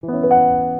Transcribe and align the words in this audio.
Música 0.00 0.77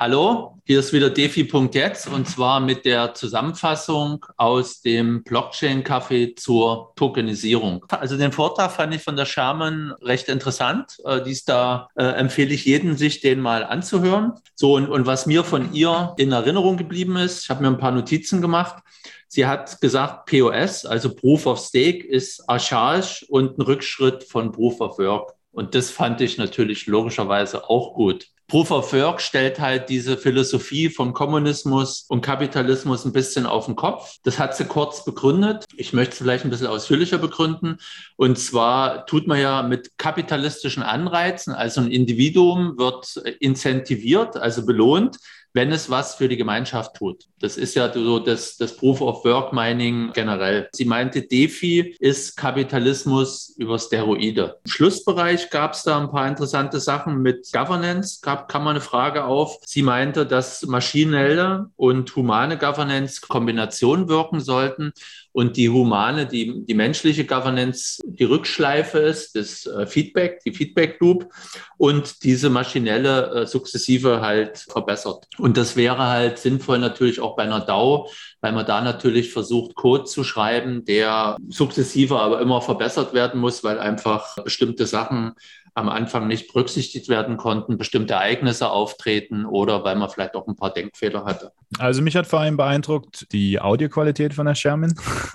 Hallo, 0.00 0.60
hier 0.64 0.78
ist 0.78 0.92
wieder 0.92 1.10
defi.jetzt 1.10 2.06
und 2.06 2.28
zwar 2.28 2.60
mit 2.60 2.84
der 2.84 3.14
Zusammenfassung 3.14 4.24
aus 4.36 4.80
dem 4.80 5.24
Blockchain-Café 5.24 6.36
zur 6.36 6.92
Tokenisierung. 6.94 7.84
Also 7.88 8.16
den 8.16 8.30
Vortrag 8.30 8.70
fand 8.70 8.94
ich 8.94 9.02
von 9.02 9.16
der 9.16 9.26
Sherman 9.26 9.90
recht 10.00 10.28
interessant. 10.28 10.98
Äh, 11.04 11.24
dies 11.24 11.44
da 11.44 11.88
äh, 11.96 12.04
empfehle 12.04 12.54
ich 12.54 12.64
jedem, 12.64 12.96
sich 12.96 13.22
den 13.22 13.40
mal 13.40 13.64
anzuhören. 13.64 14.34
So, 14.54 14.76
und, 14.76 14.88
und 14.88 15.06
was 15.06 15.26
mir 15.26 15.42
von 15.42 15.74
ihr 15.74 16.14
in 16.16 16.30
Erinnerung 16.30 16.76
geblieben 16.76 17.16
ist, 17.16 17.42
ich 17.42 17.50
habe 17.50 17.62
mir 17.62 17.68
ein 17.68 17.78
paar 17.78 17.90
Notizen 17.90 18.40
gemacht. 18.40 18.80
Sie 19.26 19.46
hat 19.46 19.80
gesagt, 19.80 20.30
POS, 20.30 20.86
also 20.86 21.12
Proof 21.12 21.46
of 21.46 21.58
Stake, 21.58 22.06
ist 22.06 22.48
archaisch 22.48 23.26
und 23.28 23.58
ein 23.58 23.62
Rückschritt 23.62 24.22
von 24.22 24.52
Proof 24.52 24.80
of 24.80 24.96
Work. 25.00 25.34
Und 25.50 25.74
das 25.74 25.90
fand 25.90 26.20
ich 26.20 26.38
natürlich 26.38 26.86
logischerweise 26.86 27.68
auch 27.68 27.94
gut. 27.94 28.28
Proof 28.48 28.70
of 28.70 28.94
Work 28.94 29.20
stellt 29.20 29.60
halt 29.60 29.90
diese 29.90 30.16
Philosophie 30.16 30.88
von 30.88 31.12
Kommunismus 31.12 32.06
und 32.08 32.22
Kapitalismus 32.22 33.04
ein 33.04 33.12
bisschen 33.12 33.44
auf 33.44 33.66
den 33.66 33.76
Kopf. 33.76 34.16
Das 34.22 34.38
hat 34.38 34.56
sie 34.56 34.64
kurz 34.64 35.04
begründet. 35.04 35.66
Ich 35.76 35.92
möchte 35.92 36.12
es 36.12 36.18
vielleicht 36.18 36.44
ein 36.44 36.50
bisschen 36.50 36.66
ausführlicher 36.66 37.18
begründen. 37.18 37.76
Und 38.16 38.38
zwar 38.38 39.04
tut 39.04 39.26
man 39.26 39.38
ja 39.38 39.62
mit 39.62 39.98
kapitalistischen 39.98 40.82
Anreizen, 40.82 41.52
also 41.52 41.82
ein 41.82 41.90
Individuum 41.90 42.78
wird 42.78 43.16
incentiviert, 43.38 44.38
also 44.38 44.64
belohnt, 44.64 45.18
wenn 45.58 45.72
es 45.72 45.90
was 45.90 46.14
für 46.14 46.28
die 46.28 46.36
Gemeinschaft 46.36 46.94
tut. 46.94 47.24
Das 47.40 47.56
ist 47.56 47.74
ja 47.74 47.92
so 47.92 48.20
das, 48.20 48.56
das 48.58 48.76
Proof 48.76 49.00
of 49.00 49.24
Work 49.24 49.52
Mining 49.52 50.12
generell. 50.14 50.68
Sie 50.70 50.84
meinte, 50.84 51.22
DeFi 51.22 51.96
ist 51.98 52.36
Kapitalismus 52.36 53.54
über 53.58 53.76
Steroide. 53.76 54.54
Im 54.64 54.70
Schlussbereich 54.70 55.50
gab 55.50 55.72
es 55.72 55.82
da 55.82 56.00
ein 56.00 56.10
paar 56.10 56.28
interessante 56.28 56.78
Sachen 56.78 57.22
mit 57.22 57.52
Governance, 57.52 58.20
gab, 58.22 58.46
kam 58.46 58.62
mal 58.62 58.70
eine 58.70 58.80
Frage 58.80 59.24
auf. 59.24 59.58
Sie 59.66 59.82
meinte, 59.82 60.26
dass 60.26 60.64
maschinelle 60.64 61.70
und 61.74 62.14
humane 62.14 62.56
Governance 62.56 63.20
Kombination 63.20 64.08
wirken 64.08 64.38
sollten 64.38 64.92
und 65.32 65.56
die 65.56 65.68
humane, 65.68 66.26
die, 66.26 66.64
die 66.66 66.74
menschliche 66.74 67.24
Governance 67.24 68.00
die 68.04 68.24
Rückschleife 68.24 68.98
ist, 68.98 69.36
das 69.36 69.66
äh, 69.66 69.86
Feedback, 69.86 70.40
die 70.44 70.52
Feedback 70.52 70.96
Loop 71.00 71.32
und 71.76 72.24
diese 72.24 72.50
maschinelle 72.50 73.42
äh, 73.42 73.46
sukzessive 73.46 74.20
halt 74.20 74.58
verbessert. 74.58 75.28
Und 75.38 75.47
das 75.56 75.76
wäre 75.76 76.06
halt 76.06 76.38
sinnvoll 76.38 76.78
natürlich 76.78 77.20
auch 77.20 77.36
bei 77.36 77.44
einer 77.44 77.60
DAO, 77.60 78.10
weil 78.40 78.52
man 78.52 78.66
da 78.66 78.80
natürlich 78.80 79.32
versucht, 79.32 79.74
Code 79.74 80.04
zu 80.04 80.24
schreiben, 80.24 80.84
der 80.84 81.36
sukzessive 81.48 82.18
aber 82.18 82.40
immer 82.40 82.60
verbessert 82.60 83.14
werden 83.14 83.40
muss, 83.40 83.64
weil 83.64 83.78
einfach 83.78 84.36
bestimmte 84.42 84.86
Sachen 84.86 85.34
am 85.78 85.88
Anfang 85.88 86.26
nicht 86.26 86.52
berücksichtigt 86.52 87.08
werden 87.08 87.36
konnten, 87.36 87.78
bestimmte 87.78 88.14
Ereignisse 88.14 88.68
auftreten 88.68 89.46
oder 89.46 89.84
weil 89.84 89.96
man 89.96 90.10
vielleicht 90.10 90.34
auch 90.34 90.46
ein 90.46 90.56
paar 90.56 90.72
Denkfehler 90.72 91.24
hatte. 91.24 91.52
Also 91.78 92.02
mich 92.02 92.16
hat 92.16 92.26
vor 92.26 92.40
allem 92.40 92.56
beeindruckt 92.56 93.30
die 93.32 93.60
Audioqualität 93.60 94.34
von 94.34 94.46
der 94.46 94.54
Sherman, 94.54 94.94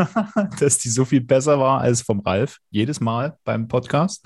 dass 0.59 0.79
die 0.79 0.89
so 0.89 1.05
viel 1.05 1.21
besser 1.21 1.59
war 1.59 1.79
als 1.79 2.01
vom 2.01 2.19
Ralf, 2.19 2.57
jedes 2.71 2.99
Mal 2.99 3.37
beim 3.45 3.67
Podcast. 3.67 4.25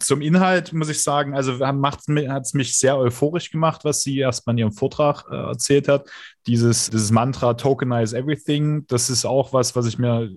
Zum 0.00 0.20
Inhalt 0.20 0.72
muss 0.72 0.88
ich 0.88 1.02
sagen, 1.02 1.36
also 1.36 1.60
hat 1.60 2.42
es 2.42 2.54
mich 2.54 2.76
sehr 2.76 2.98
euphorisch 2.98 3.50
gemacht, 3.50 3.84
was 3.84 4.02
sie 4.02 4.18
erstmal 4.18 4.54
in 4.54 4.58
ihrem 4.58 4.72
Vortrag 4.72 5.24
äh, 5.30 5.36
erzählt 5.36 5.88
hat. 5.88 6.08
Dieses, 6.46 6.90
dieses 6.90 7.12
Mantra 7.12 7.54
Tokenize 7.54 8.16
Everything, 8.16 8.84
das 8.88 9.10
ist 9.10 9.24
auch 9.24 9.52
was, 9.52 9.76
was 9.76 9.86
ich 9.86 9.98
mir, 9.98 10.28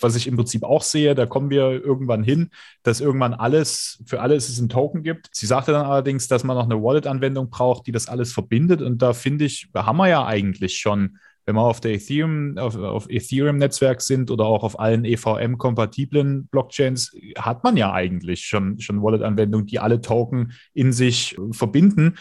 was 0.00 0.16
ich 0.16 0.26
im 0.26 0.36
Prinzip 0.36 0.64
auch 0.64 0.82
sehe. 0.82 1.14
Da 1.14 1.26
kommen 1.26 1.50
wir 1.50 1.70
irgendwann 1.70 2.24
hin, 2.24 2.50
dass 2.82 3.00
irgendwann 3.00 3.34
alles, 3.34 4.02
für 4.06 4.20
alles 4.20 4.48
es 4.48 4.58
einen 4.58 4.68
Token 4.68 5.02
gibt. 5.02 5.28
Sie 5.32 5.46
sagte 5.46 5.72
dann 5.72 5.86
allerdings, 5.86 6.26
dass 6.26 6.42
man 6.42 6.56
noch 6.56 6.64
eine 6.64 6.82
Wallet-Anwendung 6.82 7.50
braucht, 7.50 7.86
die 7.86 7.92
das 7.92 8.08
alles 8.08 8.32
verbindet. 8.32 8.82
Und 8.82 9.02
da 9.02 9.12
finde 9.12 9.44
ich, 9.44 9.68
haben 9.74 9.96
wir 9.96 10.08
ja 10.08 10.26
eigentlich 10.26 10.78
schon 10.78 11.18
wenn 11.46 11.56
wir 11.56 11.62
auf 11.62 11.80
der 11.80 11.92
Ethereum, 11.92 12.56
auf, 12.58 12.76
auf 12.76 13.08
Ethereum-Netzwerk 13.10 14.00
sind 14.00 14.30
oder 14.30 14.46
auch 14.46 14.64
auf 14.64 14.78
allen 14.78 15.04
EVM-kompatiblen 15.04 16.46
Blockchains, 16.46 17.14
hat 17.36 17.64
man 17.64 17.76
ja 17.76 17.92
eigentlich 17.92 18.46
schon, 18.46 18.80
schon 18.80 19.02
Wallet-Anwendungen, 19.02 19.66
die 19.66 19.78
alle 19.78 20.00
Token 20.00 20.52
in 20.72 20.92
sich 20.92 21.36
verbinden. 21.52 22.16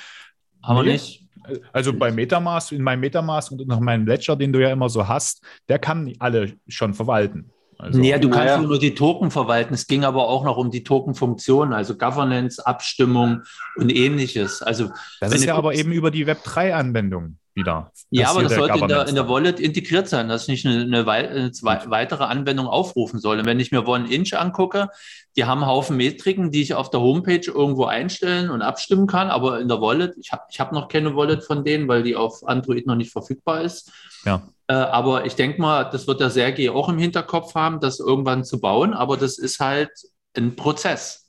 Aber 0.61 0.83
nee. 0.83 0.94
nicht. 0.94 1.22
Also 1.71 1.93
bei 1.93 2.11
Metamask, 2.11 2.71
in 2.71 2.81
meinem 2.81 3.01
Metamask 3.01 3.51
und 3.51 3.67
noch 3.67 3.79
meinem 3.79 4.07
Ledger, 4.07 4.35
den 4.35 4.53
du 4.53 4.61
ja 4.61 4.71
immer 4.71 4.89
so 4.89 5.07
hast, 5.07 5.43
der 5.69 5.79
kann 5.79 6.13
alle 6.19 6.53
schon 6.67 6.93
verwalten. 6.93 7.51
Also, 7.77 7.99
naja, 7.99 8.17
du 8.17 8.29
kannst 8.29 8.55
naja. 8.55 8.61
nur 8.61 8.79
die 8.79 8.95
Token 8.95 9.29
verwalten. 9.29 9.73
Es 9.73 9.87
ging 9.87 10.05
aber 10.05 10.29
auch 10.29 10.45
noch 10.45 10.57
um 10.57 10.71
die 10.71 10.83
Token-Funktionen, 10.83 11.73
also 11.73 11.97
Governance, 11.97 12.65
Abstimmung 12.65 13.41
und 13.75 13.93
ähnliches. 13.93 14.61
Also, 14.61 14.89
das 15.19 15.33
ist 15.33 15.45
ja 15.45 15.55
aber 15.55 15.73
eben 15.73 15.91
über 15.91 16.11
die 16.11 16.25
Web3-Anwendung 16.25 17.37
wieder. 17.55 17.91
Ja, 18.09 18.29
aber 18.29 18.43
das 18.43 18.55
sollte 18.55 18.79
in 18.79 18.87
der, 18.87 19.07
in 19.07 19.15
der, 19.15 19.29
Wallet 19.29 19.59
integriert 19.59 20.07
sein, 20.07 20.27
dass 20.27 20.47
ich 20.47 20.63
nicht 20.63 20.65
eine, 20.65 20.83
eine, 20.83 21.05
eine 21.05 21.51
weitere 21.91 22.23
Anwendung 22.23 22.67
aufrufen 22.67 23.19
soll. 23.19 23.39
Und 23.39 23.45
wenn 23.45 23.59
ich 23.59 23.71
mir 23.71 23.87
OneInch 23.87 24.37
angucke, 24.37 24.89
die 25.35 25.45
haben 25.45 25.61
einen 25.61 25.71
Haufen 25.71 25.97
Metriken, 25.97 26.51
die 26.51 26.61
ich 26.61 26.73
auf 26.73 26.89
der 26.89 27.01
Homepage 27.01 27.45
irgendwo 27.45 27.85
einstellen 27.85 28.49
und 28.49 28.61
abstimmen 28.61 29.07
kann, 29.07 29.29
aber 29.29 29.59
in 29.59 29.67
der 29.67 29.81
Wallet, 29.81 30.15
ich 30.17 30.31
habe 30.31 30.43
ich 30.49 30.59
hab 30.59 30.71
noch 30.71 30.87
keine 30.87 31.15
Wallet 31.15 31.43
von 31.43 31.63
denen, 31.63 31.87
weil 31.87 32.03
die 32.03 32.15
auf 32.15 32.45
Android 32.45 32.87
noch 32.87 32.95
nicht 32.95 33.11
verfügbar 33.11 33.61
ist. 33.61 33.91
Ja. 34.25 34.41
Äh, 34.67 34.73
aber 34.73 35.25
ich 35.25 35.35
denke 35.35 35.61
mal, 35.61 35.83
das 35.85 36.07
wird 36.07 36.19
der 36.19 36.29
Sergei 36.29 36.71
auch 36.71 36.89
im 36.89 36.97
Hinterkopf 36.97 37.55
haben, 37.55 37.79
das 37.79 37.99
irgendwann 37.99 38.43
zu 38.43 38.59
bauen, 38.59 38.93
aber 38.93 39.17
das 39.17 39.37
ist 39.37 39.59
halt 39.59 39.91
ein 40.35 40.55
Prozess. 40.55 41.22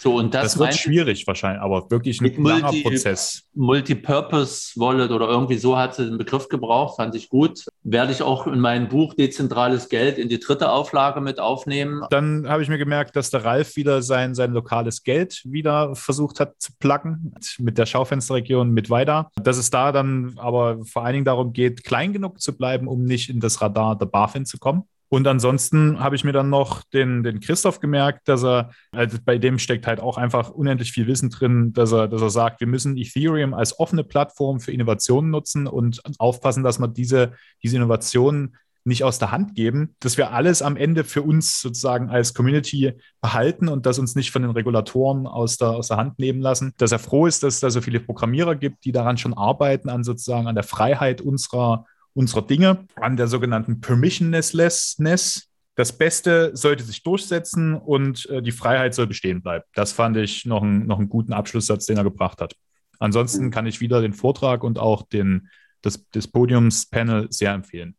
So, 0.00 0.16
und 0.16 0.32
das, 0.32 0.52
das 0.52 0.58
wird 0.60 0.74
schwierig 0.76 1.26
wahrscheinlich, 1.26 1.60
aber 1.60 1.90
wirklich 1.90 2.20
ein 2.20 2.42
langer 2.42 2.70
Multi, 2.70 2.82
Prozess. 2.82 3.42
Multipurpose 3.54 4.78
Wallet 4.78 5.10
oder 5.10 5.28
irgendwie 5.28 5.58
so 5.58 5.76
hat 5.76 5.96
sie 5.96 6.04
den 6.04 6.18
Begriff 6.18 6.48
gebraucht, 6.48 6.96
fand 6.96 7.16
ich 7.16 7.28
gut. 7.28 7.64
Werde 7.82 8.12
ich 8.12 8.22
auch 8.22 8.46
in 8.46 8.60
meinem 8.60 8.88
Buch 8.88 9.14
Dezentrales 9.14 9.88
Geld 9.88 10.18
in 10.18 10.28
die 10.28 10.38
dritte 10.38 10.70
Auflage 10.70 11.20
mit 11.20 11.40
aufnehmen. 11.40 12.04
Dann 12.10 12.48
habe 12.48 12.62
ich 12.62 12.68
mir 12.68 12.78
gemerkt, 12.78 13.16
dass 13.16 13.30
der 13.30 13.44
Ralf 13.44 13.74
wieder 13.74 14.00
sein, 14.00 14.36
sein 14.36 14.52
lokales 14.52 15.02
Geld 15.02 15.42
wieder 15.44 15.96
versucht 15.96 16.38
hat 16.38 16.54
zu 16.60 16.70
placken 16.78 17.34
mit 17.58 17.76
der 17.76 17.86
Schaufensterregion 17.86 18.70
mit 18.70 18.90
weiter. 18.90 19.32
Dass 19.42 19.56
es 19.56 19.70
da 19.70 19.90
dann 19.90 20.34
aber 20.36 20.84
vor 20.84 21.04
allen 21.04 21.14
Dingen 21.14 21.24
darum 21.24 21.52
geht, 21.52 21.82
klein 21.82 22.12
genug 22.12 22.40
zu 22.40 22.56
bleiben, 22.56 22.86
um 22.86 23.02
nicht 23.02 23.30
in 23.30 23.40
das 23.40 23.60
Radar 23.60 23.98
der 23.98 24.06
BaFin 24.06 24.46
zu 24.46 24.58
kommen. 24.58 24.84
Und 25.10 25.26
ansonsten 25.26 26.00
habe 26.00 26.16
ich 26.16 26.24
mir 26.24 26.32
dann 26.32 26.50
noch 26.50 26.82
den, 26.92 27.22
den 27.22 27.40
Christoph 27.40 27.80
gemerkt, 27.80 28.28
dass 28.28 28.44
er, 28.44 28.70
also 28.92 29.18
bei 29.24 29.38
dem 29.38 29.58
steckt 29.58 29.86
halt 29.86 30.00
auch 30.00 30.18
einfach 30.18 30.50
unendlich 30.50 30.92
viel 30.92 31.06
Wissen 31.06 31.30
drin, 31.30 31.72
dass 31.72 31.92
er, 31.92 32.08
dass 32.08 32.20
er 32.20 32.30
sagt, 32.30 32.60
wir 32.60 32.66
müssen 32.66 32.96
Ethereum 32.96 33.54
als 33.54 33.78
offene 33.78 34.04
Plattform 34.04 34.60
für 34.60 34.72
Innovationen 34.72 35.30
nutzen 35.30 35.66
und 35.66 36.02
aufpassen, 36.18 36.62
dass 36.62 36.78
wir 36.78 36.88
diese, 36.88 37.32
diese 37.62 37.76
Innovationen 37.76 38.56
nicht 38.84 39.04
aus 39.04 39.18
der 39.18 39.30
Hand 39.30 39.54
geben, 39.54 39.94
dass 40.00 40.16
wir 40.16 40.32
alles 40.32 40.62
am 40.62 40.76
Ende 40.76 41.04
für 41.04 41.22
uns 41.22 41.60
sozusagen 41.60 42.10
als 42.10 42.34
Community 42.34 42.94
behalten 43.20 43.68
und 43.68 43.86
das 43.86 43.98
uns 43.98 44.14
nicht 44.16 44.30
von 44.30 44.42
den 44.42 44.50
Regulatoren 44.50 45.26
aus 45.26 45.58
der, 45.58 45.70
aus 45.70 45.88
der 45.88 45.98
Hand 45.98 46.18
nehmen 46.18 46.40
lassen. 46.40 46.74
Dass 46.78 46.92
er 46.92 46.98
froh 46.98 47.26
ist, 47.26 47.42
dass 47.42 47.54
es 47.54 47.60
da 47.60 47.70
so 47.70 47.80
viele 47.80 48.00
Programmierer 48.00 48.56
gibt, 48.56 48.84
die 48.84 48.92
daran 48.92 49.18
schon 49.18 49.34
arbeiten, 49.34 49.88
an 49.88 50.04
sozusagen 50.04 50.48
an 50.48 50.54
der 50.54 50.64
Freiheit 50.64 51.20
unserer 51.20 51.84
unserer 52.18 52.42
Dinge, 52.42 52.84
an 52.96 53.16
der 53.16 53.28
sogenannten 53.28 53.80
Permissionlessness. 53.80 55.48
Das 55.76 55.96
Beste 55.96 56.50
sollte 56.56 56.82
sich 56.82 57.04
durchsetzen 57.04 57.76
und 57.76 58.28
äh, 58.28 58.42
die 58.42 58.50
Freiheit 58.50 58.92
soll 58.92 59.06
bestehen 59.06 59.40
bleiben. 59.40 59.64
Das 59.72 59.92
fand 59.92 60.16
ich 60.16 60.44
noch, 60.44 60.64
ein, 60.64 60.88
noch 60.88 60.98
einen 60.98 61.08
guten 61.08 61.32
Abschlusssatz, 61.32 61.86
den 61.86 61.96
er 61.96 62.02
gebracht 62.02 62.40
hat. 62.40 62.56
Ansonsten 62.98 63.52
kann 63.52 63.66
ich 63.66 63.80
wieder 63.80 64.02
den 64.02 64.14
Vortrag 64.14 64.64
und 64.64 64.80
auch 64.80 65.02
den, 65.02 65.48
das, 65.80 66.04
das 66.10 66.26
Podiumspanel 66.26 67.28
sehr 67.30 67.52
empfehlen. 67.52 67.94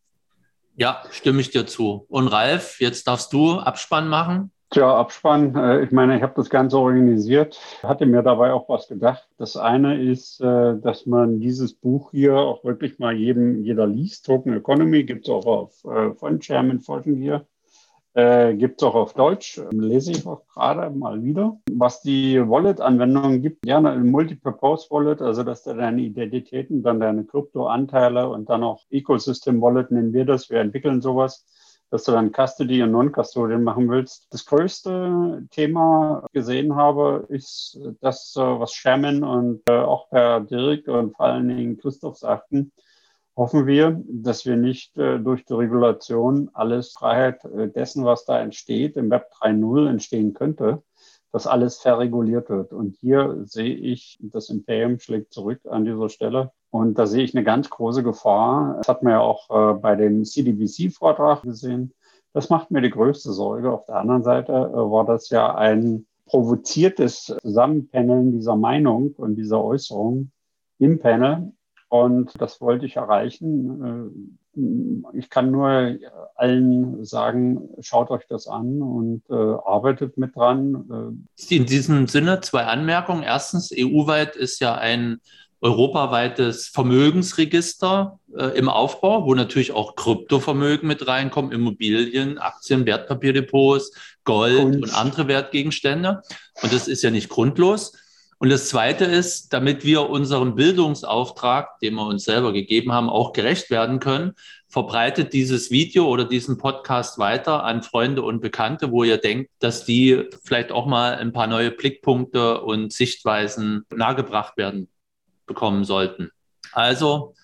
Ja, 0.76 1.02
stimme 1.10 1.40
ich 1.40 1.50
dir 1.50 1.66
zu. 1.66 2.04
Und 2.10 2.28
Ralf, 2.28 2.78
jetzt 2.78 3.08
darfst 3.08 3.32
du 3.32 3.58
Abspann 3.58 4.06
machen. 4.06 4.52
Tja, 4.72 4.96
Abspann. 4.96 5.56
Äh, 5.56 5.82
ich 5.82 5.90
meine, 5.90 6.16
ich 6.16 6.22
habe 6.22 6.34
das 6.36 6.48
Ganze 6.48 6.78
organisiert, 6.78 7.60
hatte 7.82 8.06
mir 8.06 8.22
dabei 8.22 8.52
auch 8.52 8.68
was 8.68 8.86
gedacht. 8.86 9.28
Das 9.36 9.56
eine 9.56 10.00
ist, 10.00 10.40
äh, 10.40 10.78
dass 10.78 11.06
man 11.06 11.40
dieses 11.40 11.74
Buch 11.74 12.12
hier 12.12 12.36
auch 12.36 12.62
wirklich 12.62 13.00
mal 13.00 13.12
jedem, 13.12 13.64
jeder 13.64 13.88
liest. 13.88 14.26
Token 14.26 14.52
Economy 14.52 15.02
gibt 15.02 15.26
es 15.26 15.30
auch 15.34 15.46
auf 15.46 15.84
äh, 15.84 16.14
von 16.14 16.38
Chairman 16.38 16.78
Fortune 16.78 17.16
hier. 17.16 17.46
Äh, 18.14 18.54
gibt 18.54 18.80
es 18.80 18.86
auch 18.86 18.94
auf 18.94 19.14
Deutsch, 19.14 19.60
lese 19.72 20.12
ich 20.12 20.24
auch 20.24 20.46
gerade 20.46 20.90
mal 20.90 21.22
wieder. 21.22 21.58
Was 21.72 22.02
die 22.02 22.40
Wallet-Anwendungen 22.40 23.42
gibt, 23.42 23.62
gerne 23.62 23.90
ein 23.90 24.08
Multipurpose-Wallet, 24.08 25.20
also 25.20 25.42
dass 25.42 25.64
du 25.64 25.74
deine 25.74 26.02
Identitäten, 26.02 26.84
dann 26.84 27.00
deine 27.00 27.24
Krypto-Anteile 27.24 28.28
und 28.28 28.48
dann 28.48 28.62
auch 28.62 28.84
Ecosystem-Wallet 28.90 29.90
nennen 29.90 30.12
wir 30.12 30.24
das. 30.24 30.48
Wir 30.48 30.60
entwickeln 30.60 31.00
sowas 31.00 31.44
dass 31.90 32.04
du 32.04 32.12
dann 32.12 32.32
Custody 32.32 32.82
und 32.82 32.92
Non-Custodian 32.92 33.64
machen 33.64 33.90
willst. 33.90 34.32
Das 34.32 34.46
größte 34.46 35.46
Thema 35.50 36.24
gesehen 36.32 36.76
habe, 36.76 37.26
ist 37.28 37.78
das, 38.00 38.34
äh, 38.36 38.40
was 38.40 38.72
Sherman 38.72 39.24
und 39.24 39.62
äh, 39.68 39.72
auch 39.72 40.08
per 40.08 40.40
Dirk 40.40 40.86
und 40.88 41.16
vor 41.16 41.26
allen 41.26 41.48
Dingen 41.48 41.78
Christoph 41.78 42.16
sagten. 42.16 42.72
hoffen 43.36 43.66
wir, 43.66 44.02
dass 44.06 44.44
wir 44.46 44.56
nicht 44.56 44.96
äh, 44.98 45.18
durch 45.18 45.44
die 45.44 45.54
Regulation 45.54 46.50
alles 46.52 46.92
Freiheit 46.92 47.40
dessen, 47.44 48.04
was 48.04 48.24
da 48.24 48.40
entsteht, 48.40 48.96
im 48.96 49.10
Web 49.10 49.30
3.0 49.40 49.88
entstehen 49.88 50.34
könnte, 50.34 50.82
dass 51.32 51.46
alles 51.46 51.78
verreguliert 51.78 52.50
wird. 52.50 52.72
Und 52.72 52.96
hier 52.96 53.42
sehe 53.46 53.74
ich, 53.74 54.18
das 54.20 54.50
Imperium 54.50 54.98
schlägt 55.00 55.32
zurück 55.32 55.60
an 55.68 55.84
dieser 55.84 56.08
Stelle. 56.08 56.52
Und 56.70 56.98
da 56.98 57.06
sehe 57.06 57.24
ich 57.24 57.34
eine 57.34 57.44
ganz 57.44 57.68
große 57.68 58.02
Gefahr. 58.02 58.76
Das 58.78 58.88
hat 58.88 59.02
man 59.02 59.14
ja 59.14 59.20
auch 59.20 59.50
äh, 59.50 59.74
bei 59.74 59.96
dem 59.96 60.24
CDBC-Vortrag 60.24 61.42
gesehen. 61.42 61.92
Das 62.32 62.48
macht 62.48 62.70
mir 62.70 62.80
die 62.80 62.90
größte 62.90 63.32
Sorge. 63.32 63.72
Auf 63.72 63.86
der 63.86 63.96
anderen 63.96 64.22
Seite 64.22 64.52
äh, 64.52 64.76
war 64.76 65.04
das 65.04 65.30
ja 65.30 65.54
ein 65.54 66.06
provoziertes 66.26 67.34
Zusammenpaneln 67.42 68.30
dieser 68.32 68.54
Meinung 68.54 69.14
und 69.16 69.34
dieser 69.34 69.62
Äußerung 69.62 70.30
im 70.78 71.00
Panel. 71.00 71.52
Und 71.88 72.40
das 72.40 72.60
wollte 72.60 72.86
ich 72.86 72.94
erreichen. 72.94 74.12
Äh, 74.54 75.18
ich 75.18 75.28
kann 75.28 75.50
nur 75.50 75.96
allen 76.36 77.04
sagen, 77.04 77.68
schaut 77.80 78.10
euch 78.10 78.26
das 78.28 78.48
an 78.48 78.82
und 78.82 79.30
arbeitet 79.30 80.18
mit 80.18 80.34
dran. 80.34 81.24
In 81.48 81.66
diesem 81.66 82.08
Sinne 82.08 82.40
zwei 82.40 82.64
Anmerkungen. 82.64 83.22
Erstens, 83.22 83.70
EU-weit 83.72 84.34
ist 84.34 84.58
ja 84.58 84.74
ein 84.74 85.20
europaweites 85.60 86.68
Vermögensregister 86.68 88.18
äh, 88.36 88.58
im 88.58 88.68
Aufbau, 88.68 89.26
wo 89.26 89.34
natürlich 89.34 89.72
auch 89.72 89.94
Kryptovermögen 89.94 90.88
mit 90.88 91.06
reinkommen, 91.06 91.52
Immobilien, 91.52 92.38
Aktien, 92.38 92.86
Wertpapierdepots, 92.86 93.92
Gold 94.24 94.58
und, 94.58 94.82
und 94.84 94.94
andere 94.94 95.28
Wertgegenstände. 95.28 96.22
Und 96.62 96.72
das 96.72 96.88
ist 96.88 97.02
ja 97.02 97.10
nicht 97.10 97.28
grundlos. 97.28 97.92
Und 98.38 98.48
das 98.48 98.68
Zweite 98.70 99.04
ist, 99.04 99.52
damit 99.52 99.84
wir 99.84 100.08
unserem 100.08 100.54
Bildungsauftrag, 100.54 101.78
den 101.80 101.94
wir 101.94 102.06
uns 102.06 102.24
selber 102.24 102.54
gegeben 102.54 102.90
haben, 102.90 103.10
auch 103.10 103.34
gerecht 103.34 103.68
werden 103.70 104.00
können, 104.00 104.32
verbreitet 104.66 105.34
dieses 105.34 105.70
Video 105.70 106.08
oder 106.08 106.24
diesen 106.24 106.56
Podcast 106.56 107.18
weiter 107.18 107.64
an 107.64 107.82
Freunde 107.82 108.22
und 108.22 108.40
Bekannte, 108.40 108.92
wo 108.92 109.04
ihr 109.04 109.18
denkt, 109.18 109.50
dass 109.58 109.84
die 109.84 110.24
vielleicht 110.42 110.72
auch 110.72 110.86
mal 110.86 111.16
ein 111.16 111.32
paar 111.32 111.48
neue 111.48 111.70
Blickpunkte 111.70 112.62
und 112.62 112.94
Sichtweisen 112.94 113.84
nahegebracht 113.94 114.56
werden 114.56 114.88
bekommen 115.50 115.84
sollten. 115.84 116.30
Also 116.72 117.34